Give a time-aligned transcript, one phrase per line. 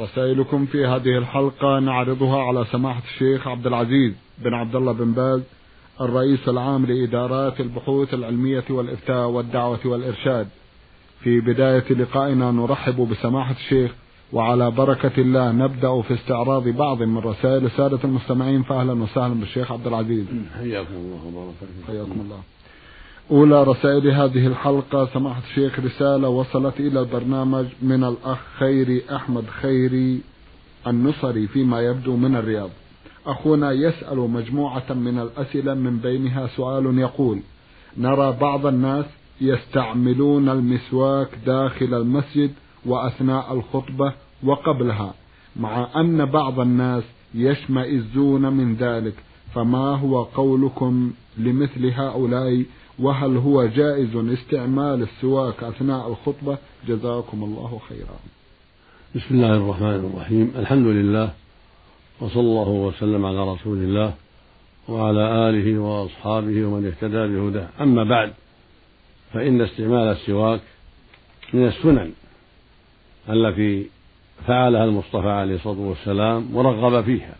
[0.00, 5.40] رسائلكم في هذه الحلقة نعرضها على سماحة الشيخ عبد العزيز بن عبد الله بن باز
[6.00, 10.48] الرئيس العام لإدارات البحوث العلمية والإفتاء والدعوة والإرشاد.
[11.20, 13.90] في بداية لقائنا نرحب بسماحة الشيخ
[14.32, 19.86] وعلى بركة الله نبدأ في استعراض بعض من رسائل السادة المستمعين فأهلا وسهلا بالشيخ عبد
[19.86, 20.26] العزيز.
[20.58, 21.54] حياكم الله وبارك
[21.86, 22.40] حياكم الله.
[23.30, 30.20] أولى رسائل هذه الحلقة سماحة الشيخ رسالة وصلت إلى البرنامج من الأخ خيري أحمد خيري
[30.86, 32.70] النصري فيما يبدو من الرياض.
[33.26, 37.40] أخونا يسأل مجموعة من الأسئلة من بينها سؤال يقول
[37.96, 39.04] نرى بعض الناس
[39.40, 42.50] يستعملون المسواك داخل المسجد
[42.86, 44.12] وأثناء الخطبة
[44.44, 45.14] وقبلها
[45.56, 49.14] مع أن بعض الناس يشمئزون من ذلك
[49.54, 52.64] فما هو قولكم لمثل هؤلاء؟
[52.98, 56.58] وهل هو جائز استعمال السواك أثناء الخطبة؟
[56.88, 58.18] جزاكم الله خيرا.
[59.14, 60.52] بسم الله الرحمن الرحيم.
[60.56, 61.30] الحمد لله
[62.20, 64.14] وصلى الله وسلم على رسول الله
[64.88, 67.68] وعلى آله وأصحابه ومن اهتدى بهداه.
[67.80, 68.32] أما بعد
[69.32, 70.60] فإن استعمال السواك
[71.52, 72.12] من السنن
[73.28, 73.86] التي
[74.46, 77.34] فعلها المصطفى عليه الصلاة والسلام ورغب فيها.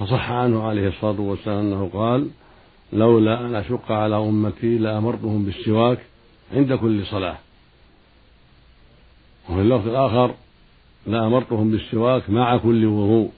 [0.00, 2.28] فصح عنه عليه الصلاة والسلام أنه قال
[2.92, 5.98] لولا أن أشق على أمتي لأمرتهم بالسواك
[6.52, 7.38] عند كل صلاة.
[9.48, 10.34] وفي اللفظ الآخر
[11.06, 13.30] لأمرتهم بالسواك مع كل وضوء.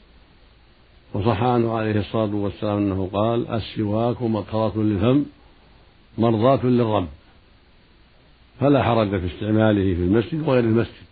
[1.14, 5.24] وصح عنه عليه الصلاة والسلام أنه قال السواك مطهرة للفم
[6.18, 7.08] مرضاة للرب.
[8.60, 11.02] فلا حرج في استعماله في المسجد وغير المسجد.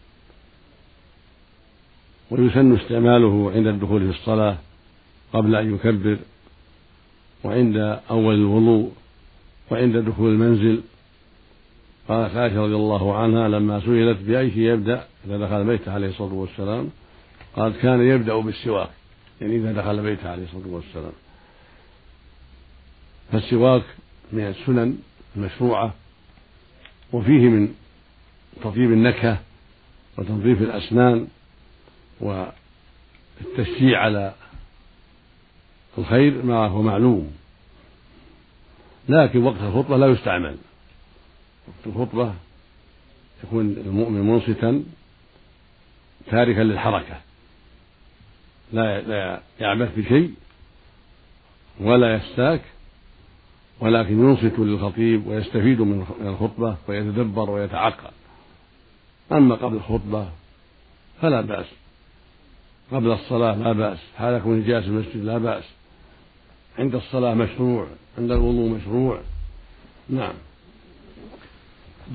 [2.30, 4.56] ويسن استعماله عند الدخول في الصلاة
[5.32, 6.18] قبل أن يكبر
[7.44, 7.76] وعند
[8.10, 8.92] أول الوضوء
[9.70, 10.82] وعند دخول المنزل.
[12.08, 16.34] قالت عائشة رضي الله عنها لما سئلت بأي شيء يبدأ إذا دخل بيته عليه الصلاة
[16.34, 16.90] والسلام؟
[17.56, 18.90] قالت كان يبدأ بالسواك
[19.40, 21.12] يعني إذا دخل بيته عليه الصلاة والسلام.
[23.32, 23.82] فالسواك
[24.32, 24.98] من السنن
[25.36, 25.94] المشروعة
[27.12, 27.74] وفيه من
[28.62, 29.40] تطيب النكهة
[30.18, 31.26] وتنظيف الأسنان
[32.20, 34.34] والتشجيع على
[35.98, 37.32] الخير ما هو معلوم.
[39.08, 40.56] لكن وقت الخطبة لا يستعمل.
[41.68, 42.34] وقت الخطبة
[43.44, 44.84] يكون المؤمن منصتا
[46.26, 47.20] تاركا للحركة.
[48.72, 50.34] لا لا يعبث بشيء
[51.80, 52.62] ولا يستاك
[53.80, 58.10] ولكن ينصت للخطيب ويستفيد من الخطبة ويتدبر ويتعقل.
[59.32, 60.28] أما قبل الخطبة
[61.20, 61.66] فلا بأس.
[62.92, 63.98] قبل الصلاة لا بأس.
[64.16, 65.64] هذا كون جالس المسجد لا بأس.
[66.80, 67.86] عند الصلاة مشروع
[68.18, 69.20] عند الوضوء مشروع.
[70.08, 70.34] نعم.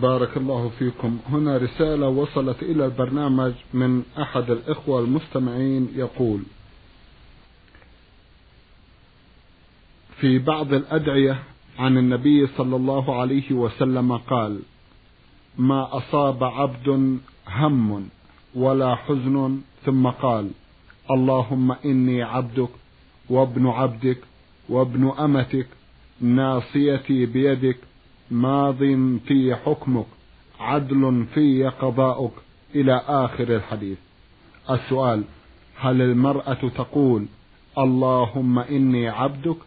[0.01, 1.19] بارك الله فيكم.
[1.29, 6.43] هنا رسالة وصلت إلى البرنامج من أحد الإخوة المستمعين يقول
[10.19, 11.43] في بعض الأدعية
[11.79, 14.59] عن النبي صلى الله عليه وسلم قال
[15.57, 18.09] ما أصاب عبد هم
[18.55, 19.61] ولا حزن.
[19.85, 20.51] ثم قال
[21.11, 22.69] اللهم إني عبدك
[23.29, 24.17] وابن عبدك
[24.69, 25.67] وابن أمتك
[26.21, 27.77] ناصيتي بيدك
[28.31, 28.77] ماض
[29.27, 30.05] في حكمك
[30.59, 32.31] عدل في قضاؤك.
[32.75, 33.97] إلى آخر الحديث.
[34.69, 35.23] السؤال
[35.75, 37.25] هل المرأة تقول
[37.77, 39.57] اللهم إني عبدك؟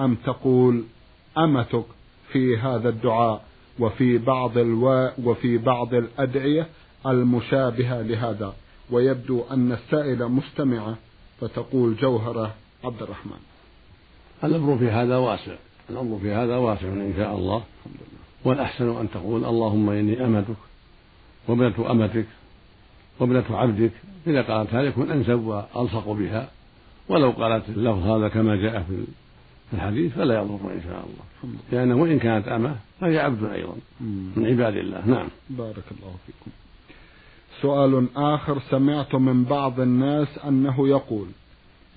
[0.00, 0.84] أم تقول
[1.38, 1.84] أمتك
[2.32, 3.44] في هذا الدعاء
[3.78, 5.10] وفي بعض ألو...
[5.24, 6.66] وفي بعض الأدعية
[7.06, 8.54] المشابهة لهذا؟
[8.90, 10.96] ويبدو أن السائلة مستمعة
[11.40, 12.54] فتقول جوهرة
[12.84, 13.53] عبد الرحمن.
[14.44, 15.54] الأمر في هذا واسع
[15.90, 17.62] الأمر في هذا واسع إن شاء الله.
[18.44, 20.56] والأحسن أن تقول اللهم إني أمتك
[21.48, 22.26] وابنة أمتك
[23.20, 23.92] وابنة عبدك
[24.26, 26.50] إذا قالت هذا يكون أنسب وألصق بها.
[27.08, 29.04] ولو قالت اللفظ هذا كما جاء في
[29.72, 31.54] الحديث فلا يضر إن شاء الله.
[31.72, 33.74] لأنه وإن كانت أمة فهي عبد أيضا
[34.36, 35.06] من عباد الله.
[35.06, 35.28] نعم.
[35.50, 36.50] بارك الله فيكم.
[37.62, 41.26] سؤال آخر سمعت من بعض الناس أنه يقول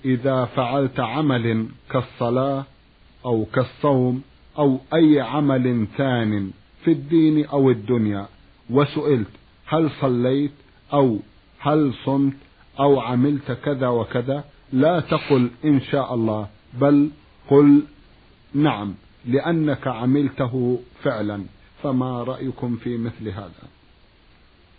[0.04, 2.64] إذا فعلت عمل كالصلاة
[3.24, 4.22] أو كالصوم
[4.58, 6.50] أو أي عمل ثان
[6.84, 8.26] في الدين أو الدنيا
[8.70, 9.28] وسئلت
[9.66, 10.52] هل صليت
[10.92, 11.18] أو
[11.58, 12.36] هل صمت
[12.80, 17.10] أو عملت كذا وكذا لا تقل إن شاء الله بل
[17.50, 17.82] قل
[18.54, 18.94] نعم
[19.26, 21.44] لأنك عملته فعلا
[21.82, 23.68] فما رأيكم في مثل هذا؟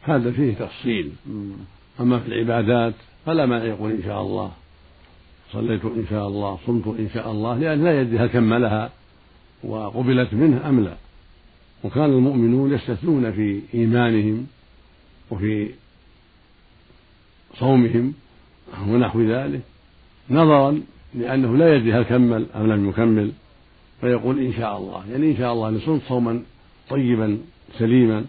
[0.01, 1.11] هذا فيه تفصيل.
[1.99, 2.93] أما في العبادات
[3.25, 4.51] فلا مانع يقول إن شاء الله.
[5.53, 8.91] صليت إن شاء الله صمت إن شاء الله لأن لا يدري هل كملها
[9.63, 10.95] وقبلت منه أم لا.
[11.83, 14.47] وكان المؤمنون يستثنون في إيمانهم
[15.31, 15.69] وفي
[17.55, 18.13] صومهم
[18.87, 19.61] ونحو ذلك
[20.29, 20.81] نظرا
[21.15, 23.31] لأنه لا يدري هل كمل أم لم يكمل
[24.01, 26.41] فيقول إن شاء الله يعني إن شاء الله لصمت صوما
[26.89, 27.37] طيبا
[27.77, 28.25] سليما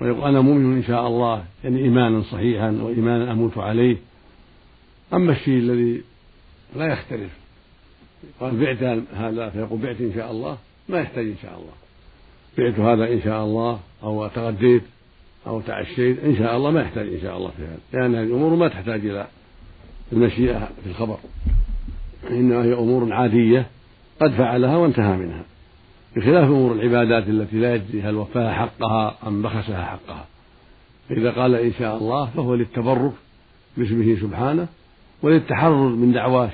[0.00, 3.96] ويقول أنا مؤمن إن شاء الله يعني إيمانا صحيحا وإيمانا أموت عليه.
[5.14, 6.02] أما الشيء الذي
[6.76, 7.30] لا يختلف.
[8.40, 10.58] قال بعت هذا فيقول بعت إن شاء الله.
[10.88, 11.72] ما يحتاج إن شاء الله.
[12.58, 14.82] بعت هذا إن شاء الله أو تغديت
[15.46, 17.78] أو تعشيت إن شاء الله ما يحتاج إن شاء الله في هذا.
[17.92, 19.26] لأن هذه الأمور ما تحتاج إلى
[20.12, 21.18] المشيئة في الخبر.
[22.30, 23.66] إنما هي أمور عادية
[24.20, 25.44] قد فعلها وانتهى منها.
[26.16, 30.26] بخلاف أمور العبادات التي لا يجزي هل وفاها حقها أم بخسها حقها.
[31.08, 33.12] فإذا قال إن شاء الله فهو للتبرك
[33.76, 34.68] باسمه سبحانه
[35.22, 36.50] وللتحرر من دعواه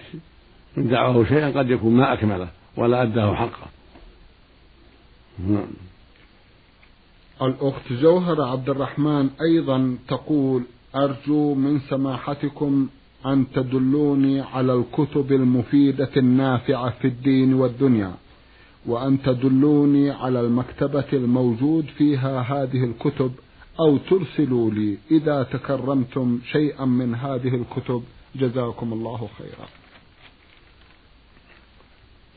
[0.77, 3.67] من دعواه شيئا قد يكون ما أكمله ولا أداه حقه.
[5.47, 5.71] نعم.
[7.43, 10.63] الأخت جوهر عبد الرحمن أيضا تقول
[10.97, 12.89] أرجو من سماحتكم
[13.27, 18.15] أن تدلوني على الكتب المفيدة النافعة في الدين والدنيا
[18.87, 23.33] وأن تدلوني على المكتبة الموجود فيها هذه الكتب
[23.81, 28.03] أو ترسلوا لي إذا تكرمتم شيئا من هذه الكتب.
[28.35, 29.69] جزاكم الله خيرا.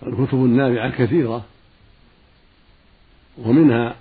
[0.07, 1.45] الكتب النافعة كثيرة
[3.37, 3.95] ومنها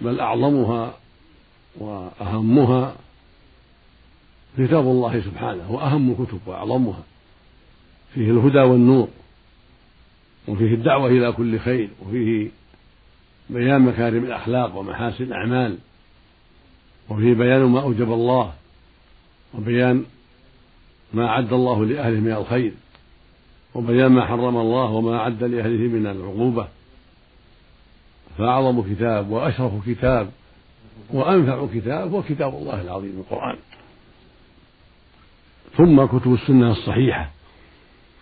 [0.00, 0.94] بل أعظمها
[1.76, 2.96] وأهمها
[4.58, 7.02] كتاب الله سبحانه وأهم الكتب وأعظمها.
[8.14, 9.08] فيه الهدى والنور
[10.48, 12.50] وفيه الدعوة إلى كل خير وفيه
[13.50, 15.78] بيان مكارم الأخلاق ومحاسن الأعمال
[17.08, 18.54] وفيه بيان ما أوجب الله
[19.54, 20.04] وبيان
[21.12, 22.72] ما أعد الله لأهله من الخير
[23.74, 26.68] وبيان ما حرم الله وما أعد لأهله من العقوبة.
[28.38, 30.30] فأعظم كتاب وأشرف كتاب
[31.12, 33.56] وأنفع كتاب هو كتاب الله العظيم القرآن.
[35.76, 37.30] ثم كتب السنة الصحيحة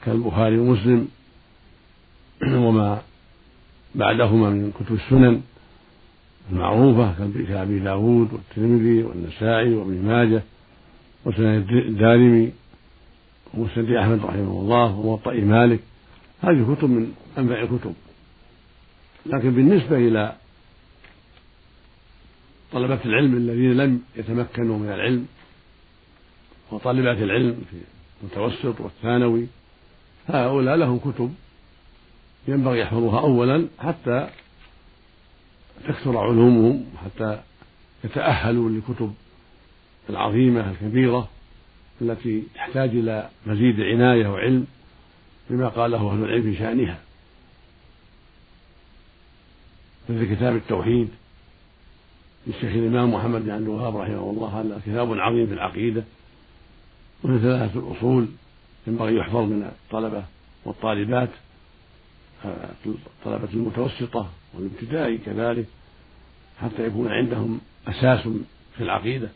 [0.04, 1.08] كالبخاري ومسلم
[2.42, 3.02] وما
[3.94, 5.42] بعدهما من كتب السنن
[6.52, 7.14] المعروفة
[7.48, 10.42] كأبي داود والترمذي والنسائي وابن ماجه
[11.24, 12.52] وسنن الدارمي.
[13.56, 15.80] ومسند أحمد رحمه الله وموطأ مالك.
[16.42, 17.94] هذه كتب من أنفع الكتب.
[19.26, 20.36] لكن بالنسبة إلى
[22.72, 25.26] طلبة العلم الذين لم يتمكنوا من العلم
[26.70, 27.76] وطالبات العلم في
[28.22, 29.46] المتوسط والثانوي
[30.28, 31.34] هؤلاء لهم كتب
[32.48, 34.28] ينبغي يحفظوها أولا حتى
[35.84, 37.40] تكثر علومهم حتى
[38.04, 39.14] يتأهلوا للكتب
[40.10, 41.28] العظيمة الكبيرة.
[42.00, 44.66] التي تحتاج إلى مزيد عناية وعلم
[45.50, 46.98] بما قاله أهل العلم في شأنها.
[50.08, 51.08] مثل كتاب التوحيد
[52.46, 56.04] للشيخ الإمام محمد بن عبد الوهاب رحمه الله هذا كتاب عظيم في العقيدة
[57.24, 58.28] ومن ثلاثة الأصول
[58.86, 60.24] ينبغي يحفظ من الطلبة
[60.64, 61.28] والطالبات
[62.86, 65.66] الطلبة المتوسطة والابتدائي كذلك
[66.60, 68.28] حتى يكون عندهم أساس
[68.76, 69.28] في العقيدة.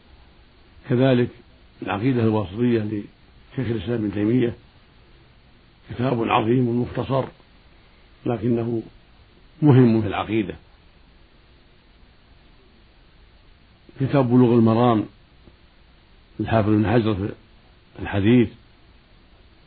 [0.88, 1.28] كذلك
[1.82, 4.54] العقيدة الواسطية لشيخ الإسلام ابن تيمية
[5.90, 7.24] كتاب عظيم مختصر
[8.26, 8.82] لكنه
[9.62, 10.54] مهم في العقيدة.
[14.00, 15.04] كتاب بلوغ المرام
[16.40, 18.48] للحافظ بن حجر في الحديث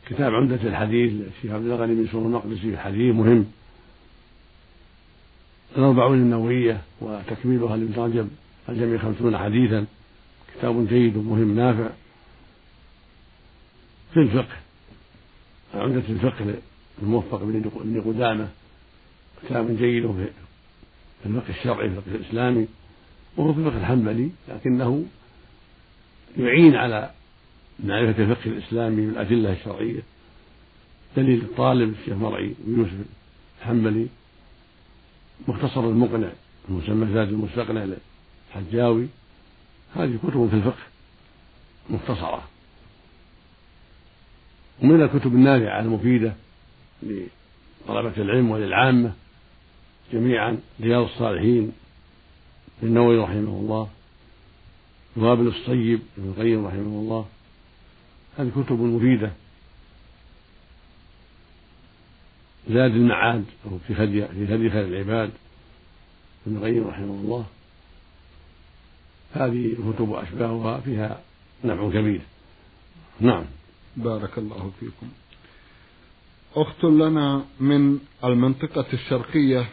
[0.06, 3.46] كتاب عمدة الحديث للشيخ عبد الغني بن سور المقدسي في الحديث مهم.
[5.76, 8.28] الأربعون النووية وتكميلها لابن رجب
[8.68, 9.86] الجميع خمسون حديثا.
[10.54, 11.90] كتاب جيد ومهم نافع.
[14.14, 14.56] في الفقه.
[15.74, 16.54] عمدة الفقه
[17.02, 18.48] الموفق بن قدامة
[19.42, 22.68] كتاب جيد في الفقه الشرعي في الفقه الإسلامي
[23.36, 25.04] وهو في الفقه الحنبلي لكنه
[26.38, 27.10] يعين على
[27.84, 30.00] معرفة الفقه الإسلامي بالأدلة الشرعية.
[31.16, 32.92] دليل الطالب الشيخ مرعي ويوسف
[33.60, 34.06] الحنبلي
[35.48, 36.28] مختصر المقنع
[36.68, 37.84] المسمى زاد المستقنع
[38.54, 39.06] للحجاوي
[39.96, 40.82] هذه كتب في الفقه
[41.90, 42.53] مختصرة.
[44.82, 46.34] ومن الكتب النافعة المفيدة
[47.02, 49.12] لطلبة العلم وللعامة
[50.12, 51.72] جميعا رياض الصالحين
[52.82, 53.88] للنووي رحمه الله
[55.16, 57.26] وابن الصيب ابن القيم رحمه الله.
[58.38, 59.32] هذه كتب مفيدة.
[62.68, 63.44] زاد المعاد
[63.86, 65.30] في هدي في هدي خير العباد
[66.46, 67.46] ابن القيم رحمه الله.
[69.34, 71.20] هذه الكتب وأشباهها فيها
[71.64, 72.20] نفع كبير.
[73.20, 73.44] نعم.
[73.96, 75.06] بارك الله فيكم.
[76.56, 79.66] أخت لنا من المنطقة الشرقية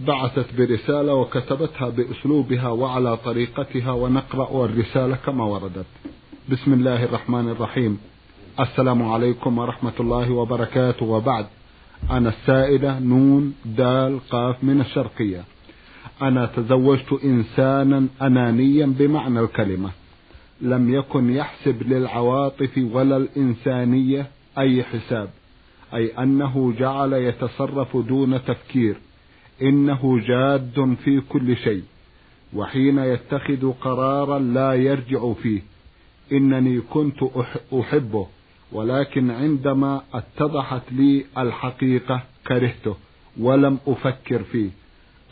[0.00, 5.86] بعثت برسالة وكتبتها بأسلوبها وعلى طريقتها ونقرأ الرسالة كما وردت.
[6.48, 7.98] بسم الله الرحمن الرحيم.
[8.60, 11.06] السلام عليكم ورحمة الله وبركاته.
[11.06, 11.46] وبعد
[12.10, 15.44] أنا السائدة نون دال قاف من الشرقية.
[16.22, 19.90] أنا تزوجت إنسانا أنانيا بمعنى الكلمة.
[20.60, 24.26] لم يكن يحسب للعواطف ولا الإنسانية
[24.58, 25.30] أي حساب
[25.94, 28.96] أي أنه جعل يتصرف دون تفكير
[29.62, 31.82] إنه جاد في كل شيء
[32.54, 35.62] وحين يتخذ قرارا لا يرجع فيه
[36.32, 37.18] إنني كنت
[37.80, 38.26] أحبه
[38.72, 42.96] ولكن عندما اتضحت لي الحقيقة كرهته
[43.40, 44.70] ولم أفكر فيه.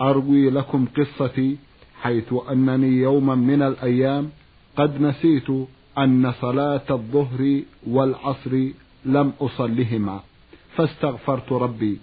[0.01, 1.57] أروي لكم قصتي
[2.03, 4.31] حيث أنني يوما من الأيام
[4.77, 5.51] قد نسيت
[5.99, 8.69] أن صلاة الظهر والعصر
[9.05, 10.21] لم أصلهما
[10.77, 11.99] فاستغفرت ربي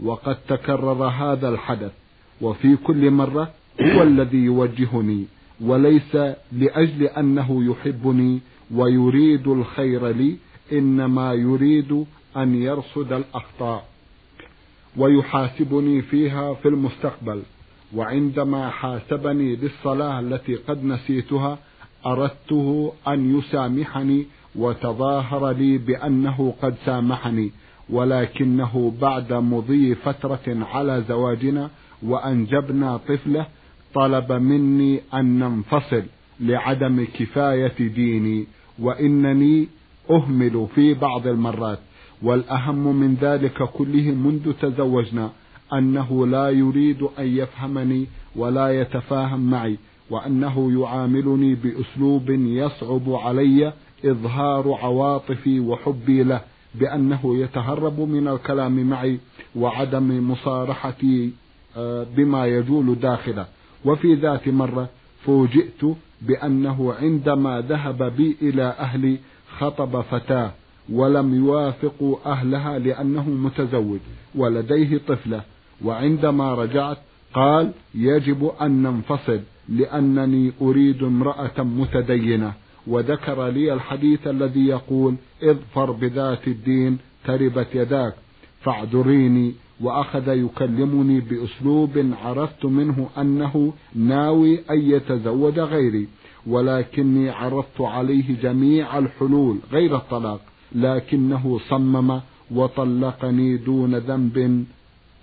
[0.00, 1.92] وقد تكرر هذا الحدث
[2.40, 5.24] وفي كل مرة هو الذي يوجهني
[5.60, 6.16] وليس
[6.52, 8.40] لأجل أنه يحبني
[8.74, 10.36] ويريد الخير لي
[10.72, 12.04] إنما يريد
[12.36, 13.88] أن يرصد الأخطاء
[14.96, 17.42] ويحاسبني فيها في المستقبل
[17.94, 21.58] وعندما حاسبني بالصلاة التي قد نسيتها
[22.06, 24.26] أردته أن يسامحني
[24.56, 27.52] وتظاهر لي بأنه قد سامحني
[27.90, 31.70] ولكنه بعد مضي فترة على زواجنا
[32.02, 33.46] وأنجبنا طفلة
[33.94, 36.02] طلب مني أن ننفصل
[36.40, 38.46] لعدم كفاية ديني
[38.78, 39.68] وإنني
[40.10, 41.78] أهمل في بعض المرات.
[42.22, 45.30] والأهم من ذلك كله منذ تزوجنا
[45.72, 49.78] أنه لا يريد أن يفهمني ولا يتفاهم معي.
[50.10, 53.72] وأنه يعاملني بأسلوب يصعب علي
[54.04, 56.40] إظهار عواطفي وحبي له
[56.74, 59.18] بأنه يتهرب من الكلام معي
[59.56, 61.30] وعدم مصارحتي
[61.76, 63.46] آه، بما يجول داخله.
[63.84, 64.88] وفي ذات مرة
[65.24, 65.84] فوجئت
[66.22, 69.18] بأنه عندما ذهب بي إلى أهلي
[69.58, 70.50] خطب فتاة
[70.92, 73.98] ولم يوافقوا أهلها لأنه متزوج
[74.34, 75.42] ولديه طفلة
[75.84, 76.98] وعندما رجعت
[77.34, 82.52] قال يجب أن ننفصل لأنني أريد امرأة متدينة
[82.86, 88.14] وذكر لي الحديث الذي يقول اظفر بذات الدين تربت يداك
[88.60, 96.08] فاعذريني وأخذ يكلمني بأسلوب عرفت منه أنه ناوي أن يتزوج غيري
[96.46, 100.40] ولكني عرضت عليه جميع الحلول غير الطلاق
[100.72, 102.20] لكنه صمم
[102.50, 104.64] وطلقني دون ذنب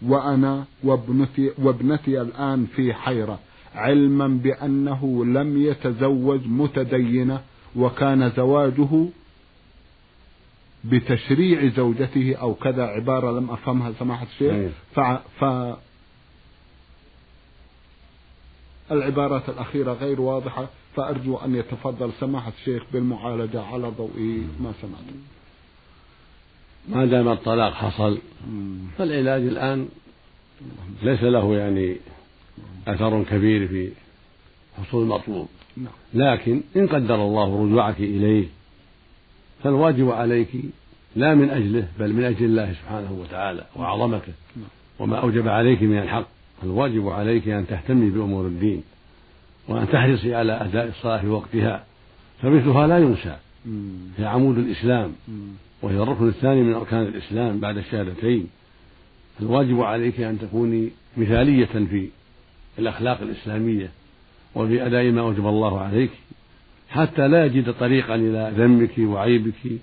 [0.01, 3.39] وأنا وابنتي, وابنتي الآن في حيرة
[3.75, 7.41] علما بأنه لم يتزوج متدينة
[7.75, 9.07] وكان زواجه
[10.83, 14.53] بتشريع زوجته أو كذا عبارة لم أفهمها سماحة الشيخ.
[14.53, 14.71] أيوه.
[14.95, 14.99] ف...
[15.43, 15.75] ف...
[18.91, 25.15] العبارات الأخيرة غير واضحة فأرجو أن يتفضل سماحة الشيخ بالمعالجة على ضوء ما سمعت.
[26.89, 28.17] ما دام الطلاق حصل
[28.97, 29.87] فالعلاج الآن
[31.03, 31.95] ليس له يعني
[32.87, 33.89] أثر كبير في
[34.77, 35.47] حصول المطلوب.
[35.77, 35.93] نعم.
[36.13, 38.45] لكن إن قدر الله رجوعك إليه
[39.63, 40.49] فالواجب عليك
[41.15, 44.33] لا من أجله بل من أجل الله سبحانه وتعالى وعظمته.
[44.55, 44.65] نعم.
[44.99, 46.27] وما أوجب عليك من الحق
[46.63, 48.83] الواجب عليك أن تهتمي بأمور الدين
[49.67, 51.83] وأن تحرصي على أداء الصلاة في وقتها
[52.41, 53.37] فمثلها لا ينسى.
[54.17, 55.11] هي عمود الإسلام.
[55.81, 58.47] وهي الركن الثاني من أركان الإسلام بعد الشهادتين
[59.41, 62.09] الواجب عليك أن تكوني مثالية في
[62.79, 63.89] الأخلاق الإسلامية
[64.55, 66.09] وفي أداء ما أوجب الله عليك
[66.89, 69.79] حتى لا يجد طريقا إلى ذمك وعيبك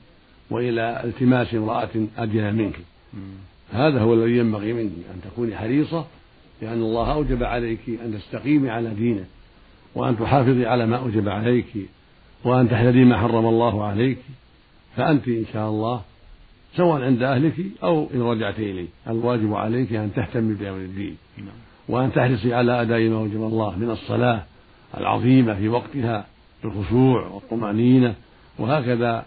[0.51, 2.77] وإلى التماس امرأة أدنى منك.
[3.73, 6.07] هذا هو الذي ينبغي منك أن تكوني حريصة
[6.63, 9.25] لأن الله أوجب عليك أن تستقيمي على دينه
[9.95, 11.67] وأن تحافظي على ما أوجب عليك
[12.45, 14.19] وأن تحذري ما حرم الله عليك.
[14.97, 16.01] فأنت إن شاء الله
[16.77, 21.47] سواء عند أهلك أو إن رجعت إليه الواجب عليك أن تهتمي بأمر الدين نعم.
[21.89, 24.43] وأن تحرصي على أداء ما أوجب الله من الصلاة
[24.97, 26.27] العظيمة في وقتها
[26.65, 28.15] بالخشوع والطمأنينة
[28.59, 29.27] وهكذا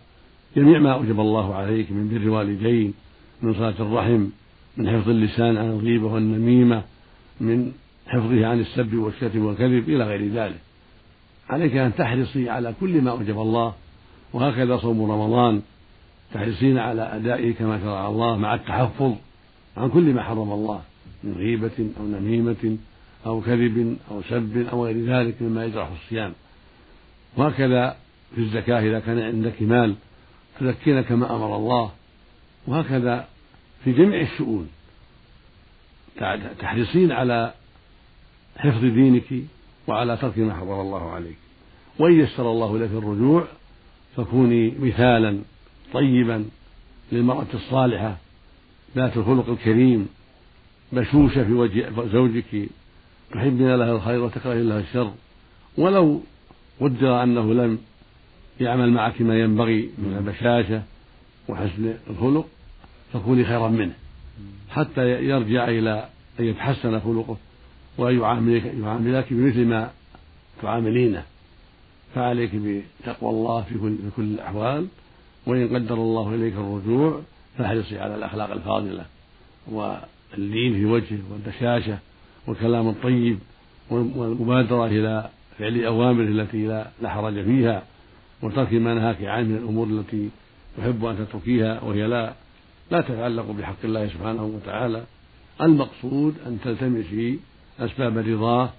[0.56, 2.94] جميع ما أوجب الله عليك من بر والدين
[3.42, 4.28] من صلاة الرحم
[4.78, 6.84] من حفظ اللسان عن الغيبة والنميمة
[7.42, 7.72] من
[8.08, 10.60] حفظه عن السب والشتم والكذب إلى غير ذلك
[11.50, 13.74] عليك أن تحرصي على كل ما أوجب الله
[14.36, 15.62] وهكذا صوم رمضان
[16.34, 19.13] تحرصين على أدائه كما شرع الله مع التحفظ
[19.77, 20.82] عن كل ما حرم الله
[21.24, 22.77] من غيبة أو نميمة
[23.25, 26.34] أو كذب أو سب أو غير ذلك مما يجرح الصيام.
[27.38, 27.98] وهكذا
[28.36, 29.96] في الزكاة إذا كان عندك مال
[30.60, 31.92] تزكين كما أمر الله.
[32.68, 33.27] وهكذا
[33.84, 34.70] في جميع الشؤون.
[36.60, 37.54] تحرصين على
[38.58, 39.34] حفظ دينك
[39.88, 41.38] وعلى ترك ما حرم الله عليك.
[42.00, 43.48] وإن يسر الله لك الرجوع
[44.18, 45.40] فكوني مثالا
[45.94, 46.46] طيبا
[47.12, 48.18] للمرأة الصالحة
[48.96, 50.08] ذات الخلق الكريم
[50.92, 52.70] بشوشة في وجه زوجك
[53.32, 55.12] تحبين لها الخير وتكرهين لها الشر.
[55.78, 56.22] ولو
[56.82, 57.78] قدر أنه لم
[58.60, 60.84] يعمل معك ما ينبغي من البشاشة
[61.48, 62.48] وحسن الخلق
[63.14, 63.94] فكوني خيرا منه.
[64.70, 67.38] حتى يرجع إلى أن يتحسن خلقه
[67.98, 69.92] وأن يعاملك بمثل ما
[70.62, 71.24] تعاملينه.
[72.16, 74.88] فعليك بتقوى الله في كل, في كل الأحوال
[75.46, 77.22] وإن قدر الله إليك الرجوع
[77.58, 79.06] فاحرصي على الأخلاق الفاضلة
[79.72, 81.98] واللين في وجهه والبشاشة
[82.48, 83.40] والكلام الطيب
[83.90, 85.30] والمبادرة إلى
[85.60, 87.84] فعل أوامره التي لا, حرج فيها
[88.44, 90.30] وترك ما نهاك عنه من الأمور التي
[90.80, 92.34] يحب أن تتركيها وهي لا
[92.92, 95.04] لا تتعلق بحق الله سبحانه وتعالى.
[95.62, 97.40] المقصود أن تلتمسي
[97.80, 98.70] أسباب رضاه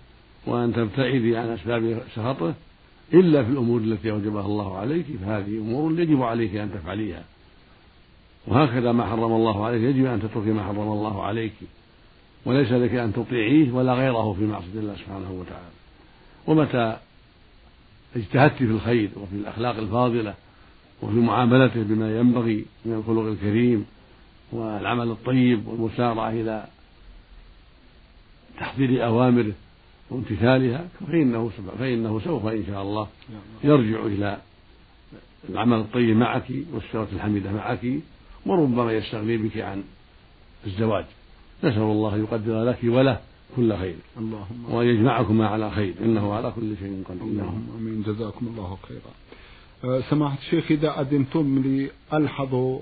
[0.46, 2.54] وأن تبتعدي عن أسباب سخطه
[3.14, 7.24] إلا في الأمور التي أوجبها الله عليك فهذه أمور يجب عليك أن تفعليها.
[8.46, 11.52] وهكذا ما حرم الله عليك يجب أن تتركي ما حرم الله عليك.
[12.44, 15.76] وليس لك أن تطيعيه ولا غيره في معصية الله سبحانه وتعالى.
[16.46, 16.98] ومتى
[18.16, 20.34] اجتهدت في الخير وفي الأخلاق الفاضلة
[21.02, 23.86] وفي معاملته بما ينبغي من الخلق الكريم
[24.52, 26.66] والعمل الطيب والمسارعة إلى
[28.60, 29.52] تحضير أوامره
[30.10, 33.08] وامتثالها فإنه فإنه سوف إن شاء الله
[33.64, 34.38] يرجع إلى
[35.48, 37.86] العمل الطيب معك والسيرة الحميدة معك
[38.46, 39.84] وربما يستغني بك عن
[40.66, 41.04] الزواج.
[41.64, 43.20] نسأل الله أن يقدر لك وله
[43.56, 43.96] كل خير.
[44.18, 45.94] اللهم وأن يجمعكما على خير.
[46.00, 47.22] إنه على كل شيء قدير.
[47.22, 48.02] اللهم آمين.
[48.02, 49.12] جزاكم الله خيرا.
[49.84, 52.78] أه، سماحة الشيخ إذا أذنتم لي ألحظ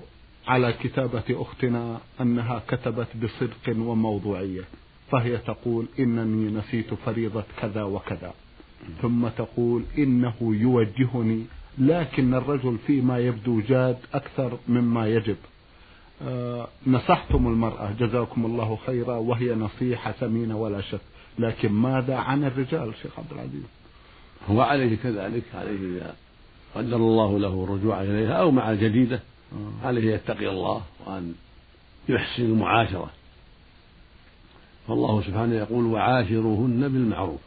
[0.47, 4.65] على كتابة أختنا أنها كتبت بصدق وموضوعية.
[5.11, 8.35] فهي تقول إنني نسيت فريضة كذا وكذا.
[9.03, 11.45] ثم تقول إنه يوجهني
[11.79, 15.37] لكن الرجل فيما يبدو جاد أكثر مما يجب.
[16.23, 21.01] آه نصحتم المرأة جزاكم الله خيرا وهي نصيحة ثمينة ولا شك.
[21.39, 23.63] لكن ماذا عن الرجال شيخ عبد العزيز؟
[24.51, 26.15] هو عليه كذلك عليه إذا
[26.75, 29.21] قدر الله له الرجوع إليها أو مع الجديدة
[29.53, 29.87] آه.
[29.87, 31.35] عليه يتقي الله وأن
[32.09, 33.11] يحسن المعاشرة.
[34.89, 37.41] فالله سبحانه يقول وعاشروهن بالمعروف.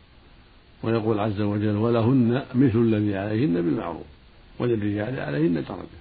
[0.83, 4.05] ويقول عز وجل ولهن مثل الذي عليهن بالمعروف
[4.59, 5.97] وللرجال عليهن درجة.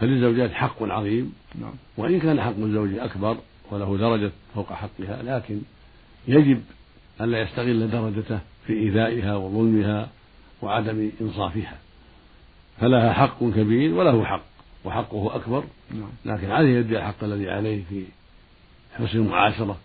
[0.00, 1.32] فللزوجات حق عظيم.
[1.60, 1.74] نعم.
[1.96, 3.36] وإن كان حق الزوج أكبر
[3.70, 5.60] وله درجة فوق حقها لكن
[6.28, 6.60] يجب
[7.20, 10.08] ألا يستغل درجته في إيذائها وظلمها
[10.62, 11.78] وعدم إنصافها.
[12.80, 14.44] فلها حق كبير وله حق
[14.84, 15.64] وحقه أكبر.
[15.90, 16.10] نعم.
[16.24, 18.04] لكن عليه يدي الحق الذي عليه في
[18.98, 19.78] حسن المعاشرة.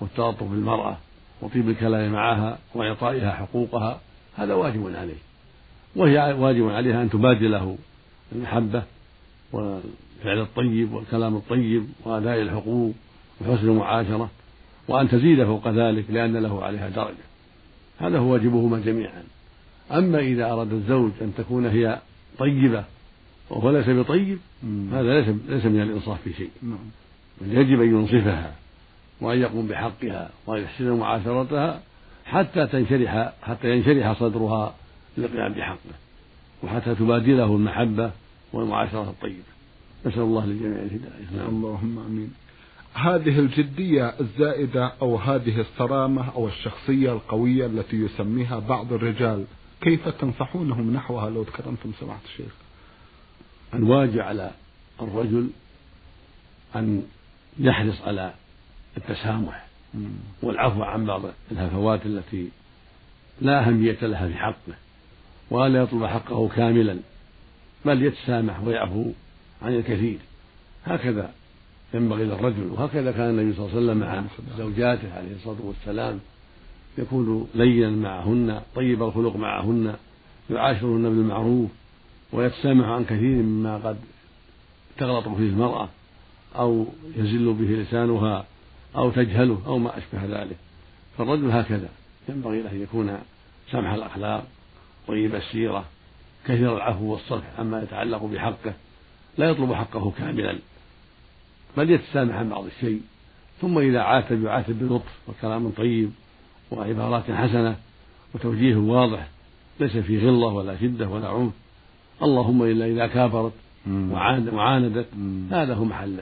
[0.00, 0.96] والتلطف بالمرأة
[1.42, 4.00] وطيب الكلام معها وإعطائها حقوقها
[4.36, 5.18] هذا واجب عليه.
[5.96, 7.78] وهي واجب عليها أن تبادل له
[8.32, 8.82] المحبة
[9.52, 12.94] والفعل الطيب والكلام الطيب وأداء الحقوق
[13.40, 14.30] وحسن المعاشرة
[14.88, 17.30] وأن تزيد فوق ذلك لأن له عليها درجة.
[17.98, 19.22] هذا هو واجبهما جميعا.
[19.92, 21.98] أما إذا أراد الزوج أن تكون هي
[22.38, 22.84] طيبة
[23.50, 24.38] وهو ليس بطيب
[24.92, 26.50] هذا ليس ليس من الإنصاف في شيء.
[26.62, 26.78] نعم.
[27.42, 28.54] يجب أن ينصفها.
[29.20, 31.80] وأن يقوم بحقها وأن يحسن معاشرتها
[32.24, 34.74] حتى تنشرح حتى ينشرح صدرها
[35.18, 35.94] للقيام بحقه
[36.62, 38.10] وحتى تبادله المحبة
[38.52, 39.50] والمعاشرة الطيبة.
[40.06, 41.36] نسأل الله للجميع الهداية.
[41.36, 41.48] نعم.
[41.48, 42.34] اللهم آمين.
[42.94, 49.44] هذه الجدية الزائدة أو هذه الصرامة أو الشخصية القوية التي يسميها بعض الرجال
[49.80, 52.52] كيف تنصحونهم نحوها لو تكرمتم سماحة الشيخ؟
[53.74, 54.50] الواجب على
[55.02, 55.50] الرجل
[56.76, 57.02] أن
[57.58, 58.34] يحرص على
[58.96, 59.66] التسامح
[60.42, 61.22] والعفو عن بعض
[61.52, 62.48] الهفوات التي
[63.40, 64.74] لا أهمية لها في حقه
[65.50, 66.96] وألا يطلب حقه كاملا
[67.84, 69.04] بل يتسامح ويعفو
[69.62, 70.18] عن الكثير.
[70.84, 71.30] هكذا
[71.94, 74.24] ينبغي للرجل وهكذا كان النبي صلى الله عليه وسلم مع
[74.58, 76.20] زوجاته عليه الصلاة والسلام.
[76.98, 79.94] يكون لينا معهن طيب الخلق معهن
[80.50, 81.70] يعاشرهن بالمعروف
[82.32, 83.96] ويتسامح عن كثير مما قد
[84.98, 85.88] تغلط فيه المرأة
[86.56, 88.46] أو يزل به لسانها
[88.96, 90.56] أو تجهله أو ما أشبه ذلك.
[91.18, 91.88] فالرجل هكذا.
[92.28, 93.18] ينبغي له أن يكون
[93.70, 94.46] سمح الأخلاق
[95.08, 95.84] طيب السيرة
[96.46, 98.74] كثير العفو والصفح عما يتعلق بحقه.
[99.38, 100.58] لا يطلب حقه كاملا
[101.76, 103.02] بل يتسامح عن بعض الشيء.
[103.60, 106.10] ثم إذا عاتب يعاتب بلطف وكلام طيب
[106.70, 107.76] وعبارات حسنة
[108.34, 109.28] وتوجيه واضح
[109.80, 111.52] ليس في غلة ولا شدة ولا عنف.
[112.22, 113.52] اللهم إلا إذا كافرت
[114.52, 115.06] وعاندت.
[115.50, 116.20] هذا هو محل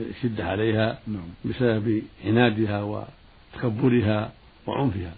[0.00, 1.28] الشدة عليها نعم.
[1.44, 4.32] بسبب عنادها وتكبرها
[4.66, 5.14] وعنفها.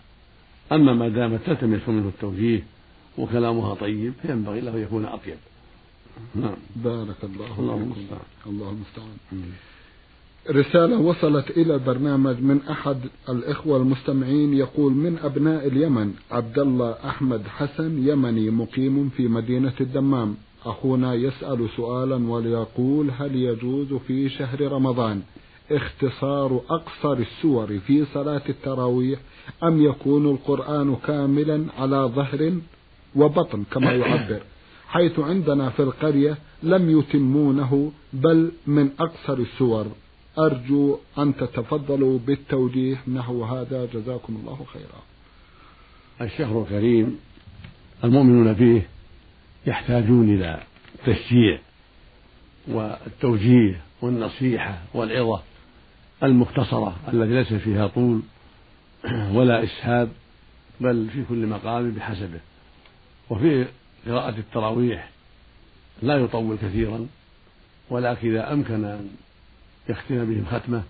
[0.73, 2.62] أما ما دامت تلتمس منه التوجيه
[3.19, 5.38] وكلامها طيب فينبغي له أن يكون أطيب.
[6.35, 6.57] نعم.
[6.77, 9.16] بارك الله الله المستعان الله المستعان
[10.51, 12.97] رسالة وصلت إلى البرنامج من أحد
[13.29, 20.37] الإخوة المستمعين يقول من أبناء اليمن عبد الله أحمد حسن يمني مقيم في مدينة الدمام.
[20.64, 25.23] أخونا يسأل سؤالا وليقول هل يجوز في شهر رمضان
[25.70, 29.20] اختصار أقصر السور في صلاة التراويح
[29.62, 32.53] أم يكون القرآن كاملا على ظهر
[33.16, 34.40] وبطن كما يعبر؟
[34.88, 39.87] حيث عندنا في القرية لم يتمونه بل من أقصر السور.
[40.38, 43.88] أرجو أن تتفضلوا بالتوجيه نحو هذا.
[43.94, 45.01] جزاكم الله خيرا.
[46.20, 47.18] الشهر الكريم
[48.05, 48.88] المؤمنون فيه
[49.66, 50.62] يحتاجون إلى
[50.94, 51.59] التشجيع
[52.68, 55.42] والتوجيه والنصيحة والعظة
[56.23, 58.23] المختصرة التي ليس فيها طول
[59.33, 60.09] ولا إسهاب
[60.81, 62.40] بل في كل مقام بحسبه.
[63.31, 63.66] وفي
[64.07, 65.11] قراءة التراويح
[66.03, 67.07] لا يطول كثيرا
[67.90, 69.11] ولكن إذا أمكن أن
[69.88, 70.83] يختم بهم ختمة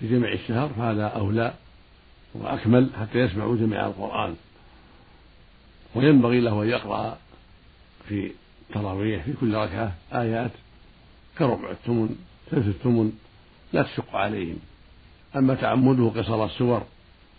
[0.00, 1.54] في جميع الشهر فهذا أولى
[2.34, 4.36] وأكمل حتى يسمعوا جميع القرآن.
[5.94, 7.18] وينبغي له أن يقرأ
[8.08, 8.30] في
[8.68, 10.50] التراويح في كل ركعة آيات
[11.38, 12.16] كربع الثمن
[12.50, 13.12] ثلث الثمن
[13.72, 14.58] لا تشق عليهم.
[15.36, 16.82] أما تعمده قصر السور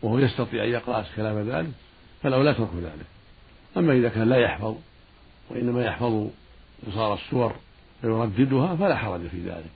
[0.02, 1.72] وهو يستطيع أن يقرأ كلام ذلك
[2.24, 3.06] فالأولى ترك ذلك.
[3.78, 4.76] أما إذا كان لا يحفظ
[5.50, 6.28] وإنما يحفظ
[6.88, 7.56] قصار السور
[8.04, 9.72] ويرددها فلا حرج في ذلك.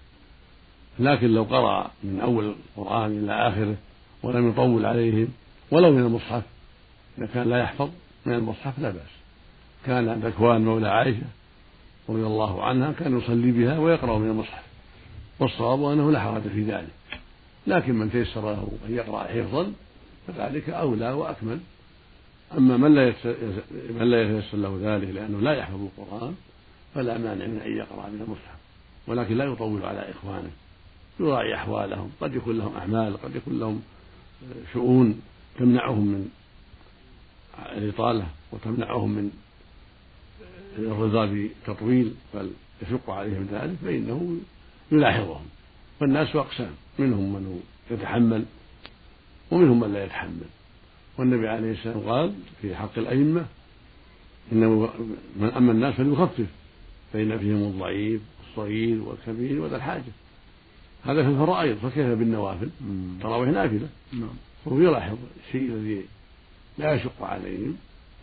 [1.00, 3.76] لكن لو قرأ من أول القرآن إلى آخره
[4.24, 5.28] ولم يطول عليهم
[5.72, 6.44] ولو من المصحف
[7.18, 7.90] إذا كان لا يحفظ
[8.26, 9.23] من المصحف لا بأس.
[9.86, 11.26] كان ذكوان مولى عائشة
[12.10, 14.64] رضي الله عنها كان يصلي بها ويقرأ من المصحف.
[15.40, 16.94] والصواب أنه لا حرج في ذلك.
[17.68, 19.74] لكن من تيسر له أن يقرأ حفظا
[20.28, 21.60] فذلك أولى وأكمل.
[22.58, 23.14] أما من لا
[23.90, 26.36] من لا يتيسر له ذلك لأنه لا يحفظ القرآن
[26.96, 28.58] فلا مانع من أن يقرأ من المصحف.
[29.08, 30.52] ولكن لا يطول على إخوانه.
[31.20, 32.10] يراعي أحوالهم.
[32.22, 33.82] قد يكون لهم أعمال قد يكون لهم
[34.74, 35.22] شؤون
[35.60, 36.30] تمنعهم من
[37.78, 39.32] الإطالة وتمنعهم من
[40.78, 42.50] الرضا بتطويل بل
[42.82, 44.38] يشق عليهم ذلك فإنه
[44.92, 45.46] يلاحظهم.
[46.00, 48.46] فالناس أقسام منهم من يتحمل
[49.52, 50.48] ومنهم من لا يتحمل.
[51.18, 53.46] والنبي عليه السلام قال في حق الأئمة
[54.52, 54.90] إنه
[55.40, 56.48] من أما الناس فليخفف
[57.14, 60.12] فإن فيهم الضعيف والصغير والكبير وذا الحاجة.
[61.04, 63.88] هذا في الفرائض فكيف بالنوافل؟ التراويح نافلة.
[64.14, 64.36] نعم.
[64.66, 66.06] وهو يلاحظ الشيء الذي
[66.78, 67.76] لا يشق عليهم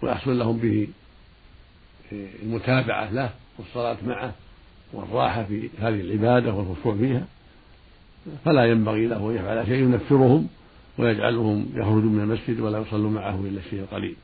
[0.03, 0.89] ويحصل لهم به
[2.43, 4.33] المتابعة له والصلاة معه
[4.93, 7.27] والراحة في هذه العبادة والخشوع فيها
[8.45, 10.49] فلا ينبغي له أن يفعل شيء ينفرهم
[10.99, 14.17] ويجعلهم يخرجون من المسجد ولا يصلوا معه إلا الشيء القليل.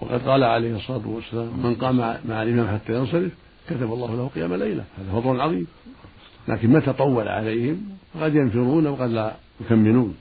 [0.00, 1.96] وقد قال عليه الصلاة والسلام من قام
[2.28, 3.32] مع الإمام حتى ينصرف
[3.66, 4.84] كتب الله له قيام ليلة.
[4.98, 5.66] هذا فضل عظيم.
[6.48, 7.88] لكن متى طول عليهم؟
[8.20, 10.16] قد ينفرون وقد لا يكملون.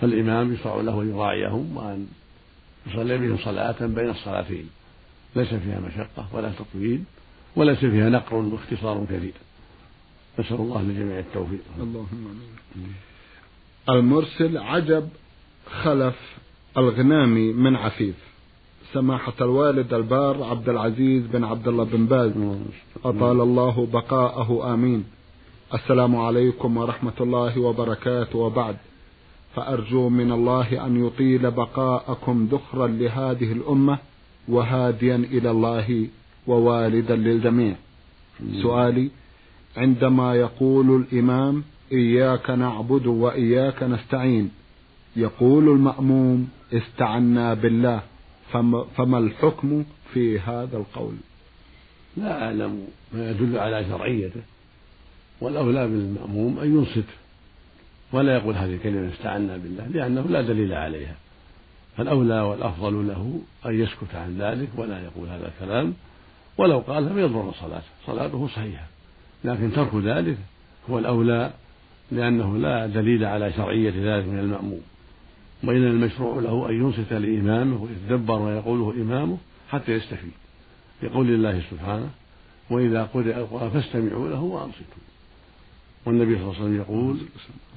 [0.00, 2.06] فالإمام يشرع له أن يراعيهم وأن
[2.86, 4.68] يصلي بهم صلاة بين الصلاتين.
[5.36, 7.02] ليس فيها مشقة ولا تطويل
[7.56, 9.32] وليس فيها نقر واختصار كثير
[10.38, 11.60] نسأل الله للجميع التوفيق.
[11.80, 12.26] اللهم
[12.76, 12.94] آمين.
[13.90, 15.08] المرسل عجب
[15.82, 16.38] خلف
[16.76, 18.14] الغنامي من عفيف.
[18.92, 22.32] سماحة الوالد البار عبد العزيز بن عبد الله بن باز.
[23.04, 24.74] أطال الله بقاءه.
[24.74, 25.04] آمين.
[25.74, 28.38] السلام عليكم ورحمة الله وبركاته.
[28.38, 28.76] وبعد.
[29.54, 33.98] فأرجو من الله أن يطيل بقاءكم ذخرا لهذه الأمة
[34.48, 36.08] وهاديا إلى الله
[36.46, 37.74] ووالدا للجميع.
[38.62, 39.10] سؤالي
[39.76, 44.50] عندما يقول الإمام إياك نعبد وإياك نستعين
[45.16, 48.02] يقول المأموم استعنا بالله
[48.96, 51.14] فما الحكم في هذا القول؟
[52.16, 54.40] لا أعلم ما يدل على شرعيته.
[55.40, 57.08] والأولى بالمأموم أن ينصت
[58.12, 61.16] ولا يقول هذه الكلمة استعنا بالله لأنه لا دليل عليها.
[61.96, 65.94] فالأولى والأفضل له أن يسكت عن ذلك ولا يقول هذا الكلام
[66.58, 68.86] ولو قال لم يضر صلاته صلاته صحيحة
[69.44, 70.38] لكن ترك ذلك
[70.90, 71.52] هو الأولى
[72.12, 74.80] لأنه لا دليل على شرعية ذلك من المأموم.
[75.64, 79.38] وإن المشروع له أن ينصت لإمامه ويتدبر ما يقوله إمامه
[79.70, 80.32] حتى يستفيد
[81.02, 82.10] لقول الله سبحانه
[82.70, 85.02] وإذا قرئ القرآن فاستمعوا له وأنصتوا
[86.06, 87.18] والنبي صلى الله عليه وسلم يقول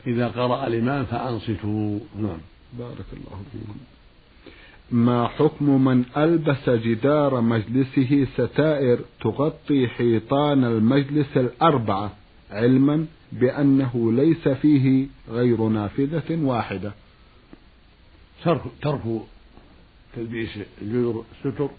[0.08, 2.38] إذا قرأ الإمام فأنصتوا نعم.
[2.73, 3.75] بارك الله فيكم.
[4.91, 12.12] ما حكم من ألبس جدار مجلسه ستائر تغطي حيطان المجلس الأربعة
[12.52, 16.93] علما بأنه ليس فيه غير نافذة واحدة.
[18.43, 19.02] ترك ترك
[20.15, 20.50] تلبيس
[20.82, 21.69] الجدر ستر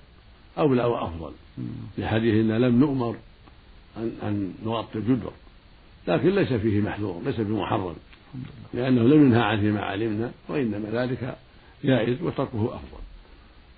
[0.59, 1.33] أولى وأفضل
[1.99, 3.16] لحديث إن لم نؤمر
[3.97, 5.33] أن أن نغطي الجدر
[6.09, 7.95] لكن ليس فيه محذور ليس بمحرم
[8.75, 11.37] لأنه لم ينهى عنه ما علمنا وإنما ذلك
[11.85, 13.03] جائز وتركه أفضل.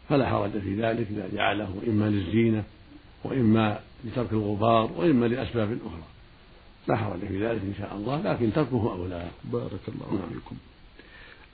[0.08, 2.64] فلا حرج في ذلك إذا جعله إما للزينة
[3.24, 6.08] وإما لترك الغبار وإما لأسباب أخرى.
[6.88, 10.28] لا حرج في ذلك إن شاء الله لكن تركه أولى بارك الله نعم.
[10.28, 10.56] فيكم.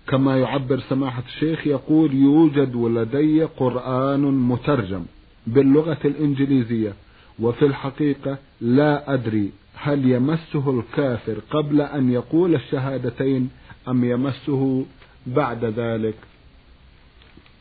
[0.09, 5.05] كما يعبر سماحة الشيخ يقول يوجد لدي قرآن مترجم
[5.47, 6.93] باللغة الإنجليزية
[7.39, 13.51] وفي الحقيقة لا أدري هل يمسه الكافر قبل أن يقول الشهادتين
[13.89, 14.85] أم يمسه
[15.27, 16.15] بعد ذلك.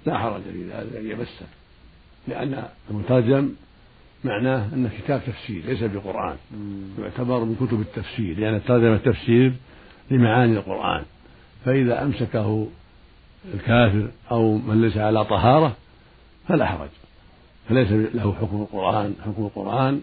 [0.06, 1.46] لا حرج في ذلك أن يمسه
[2.28, 3.50] لأن المترجم
[4.24, 6.36] معناه أنه كتاب تفسير ليس بقرآن.
[7.00, 9.54] يعتبر من كتب التفسير لأن الترجمة التفسير
[10.12, 11.04] لمعاني القرآن.
[11.66, 12.68] فإذا أمسكه
[13.54, 15.76] الكافر أو من ليس على طهارة
[16.48, 16.89] فلا حرج.
[17.70, 19.16] فليس له حكم القرآن.
[19.26, 20.02] حكم القرآن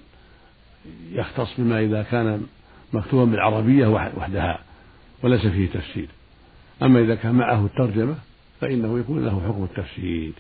[1.11, 2.47] يختص بما إذا كان
[2.93, 4.59] مكتوبا بالعربية وحدها
[5.23, 6.09] وليس فيه تفسير.
[6.83, 8.15] أما إذا كان معه الترجمة
[8.61, 10.33] فإنه يكون له حكم التفسير.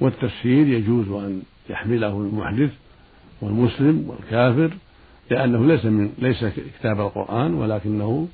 [0.00, 2.70] والتفسير يجوز أن يحمله المحدث
[3.40, 4.70] والمسلم والكافر
[5.30, 6.44] لأنه ليس من ليس
[6.80, 8.28] كتاب القرآن ولكنه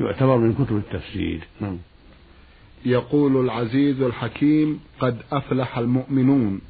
[0.00, 1.40] يعتبر من كتب التفسير.
[1.60, 1.78] نعم.
[2.84, 6.60] يقول العزيز الحكيم قد أفلح المؤمنون.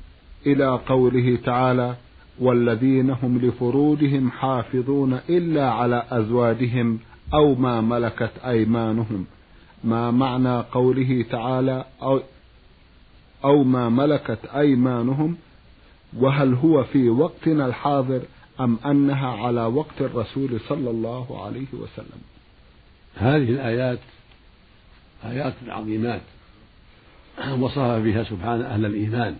[0.46, 1.94] إلى قوله تعالى
[2.38, 6.98] والذين هم لفروجهم حافظون إلا على أزواجهم
[7.34, 9.26] أو ما ملكت أيمانهم.
[9.84, 12.20] ما معنى قوله تعالى أو,
[13.44, 15.36] أو ما ملكت أيمانهم
[16.16, 18.22] وهل هو في وقتنا الحاضر
[18.60, 22.20] أم أنها على وقت الرسول صلى الله عليه وسلم؟
[23.14, 23.98] هذه الآيات
[25.24, 26.20] آيات عظيمات
[27.58, 29.36] وصف بها سبحانه أهل الإيمان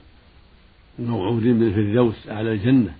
[0.98, 2.96] الموعودين بالفردوس أعلى الجنة.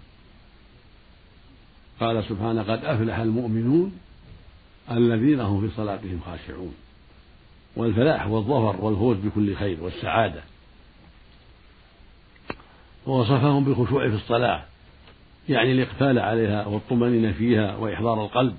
[2.01, 3.93] قال سبحانه قد أفلح المؤمنون
[4.91, 6.75] الذين هم في صلاتهم خاشعون.
[7.77, 10.43] والفلاح والظفر والفوز بكل خير والسعادة.
[13.07, 14.65] ووصفهم بالخشوع في الصلاة
[15.49, 18.57] يعني الإقبال عليها والطمأنينة فيها وإحضار القلب.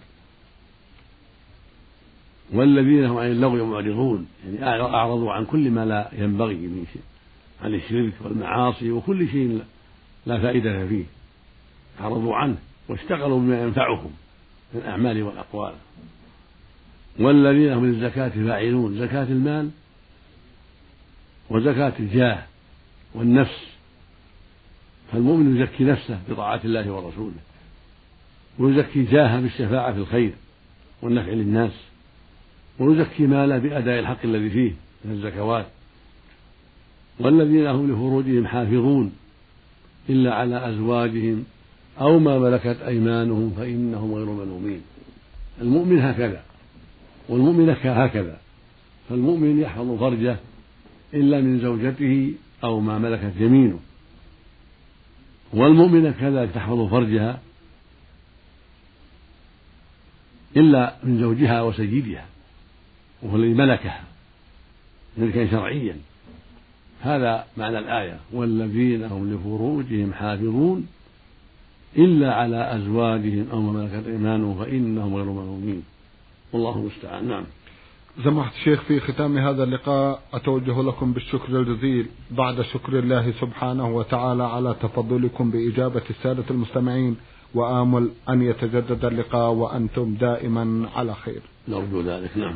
[2.53, 7.01] والذين هم عن اللغو معرضون يعني أعرضوا عن كل ما لا ينبغي من شيء
[7.61, 9.63] عن الشرك والمعاصي وكل شيء
[10.25, 11.03] لا فائدة فيه.
[12.01, 12.57] أعرضوا عنه
[12.89, 14.11] واشتغلوا بما ينفعهم
[14.73, 15.73] من الأعمال والأقوال.
[17.19, 19.69] والذين هم للزكاة فاعلون زكاة المال
[21.49, 22.43] وزكاة الجاه
[23.15, 23.71] والنفس.
[25.11, 27.33] فالمؤمن يزكي نفسه بطاعة الله ورسوله
[28.59, 30.33] ويزكي جاهه بالشفاعة في الخير
[31.01, 31.71] والنفع للناس
[32.79, 34.71] ويزكي ماله بأداء الحق الذي فيه
[35.05, 35.65] من الزكوات.
[37.19, 39.13] والذين هم لفروجهم حافظون
[40.09, 41.43] إلا على أزواجهم
[42.01, 44.81] أو ما ملكت أيمانهم فإنهم غير ملومين.
[45.61, 46.43] المؤمن هكذا.
[47.29, 48.37] والمؤمنة هكذا
[49.09, 50.37] فالمؤمن يحفظ فرجه
[51.13, 53.79] إلا من زوجته أو ما ملكت يمينه.
[55.53, 57.39] والمؤمنة كذلك تحفظ فرجها
[60.57, 62.25] إلا من زوجها وسيدها
[63.21, 64.03] وهو الذي ملكها
[65.17, 65.97] ملكا شرعيا.
[67.01, 68.19] هذا معنى الآية.
[68.33, 70.87] والذين هم لفروجهم حافظون
[71.97, 75.83] إلا على أزواجهم أو ما ملكت أيمانهم فإنهم غير ملومين
[76.53, 77.27] والله المستعان.
[77.27, 77.43] نعم.
[78.23, 82.05] سماحة الشيخ في ختام هذا اللقاء أتوجه لكم بالشكر الجزيل.
[82.31, 87.17] بعد شكر الله سبحانه وتعالى على تفضلكم بإجابة السادة المستمعين
[87.55, 91.41] وآمل أن يتجدد اللقاء وأنتم دائما على خير.
[91.67, 92.37] نرجو ذلك.
[92.37, 92.55] نعم.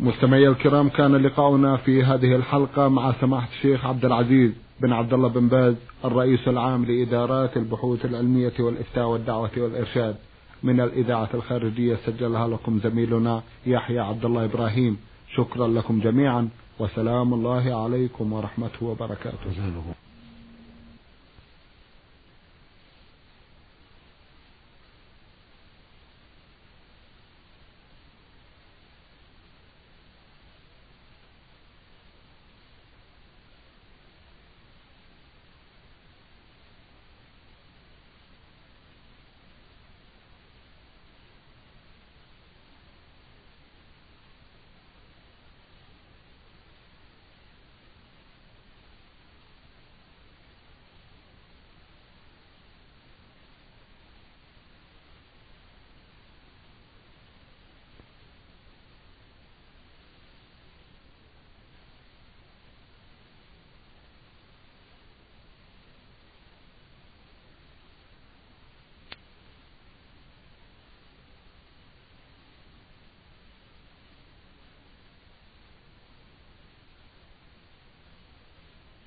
[0.00, 5.28] مستمعي الكرام كان لقاؤنا في هذه الحلقة مع سماحة الشيخ عبد العزيز بن عبد الله
[5.28, 10.16] بن باز الرئيس العام لإدارات البحوث العلمية والإفتاء والدعوة والإرشاد.
[10.62, 14.98] من الإذاعة الخارجية سجلها لكم زميلنا يحيى عبد الله إبراهيم.
[15.34, 19.50] شكرا لكم جميعا وسلام الله عليكم ورحمته وبركاته.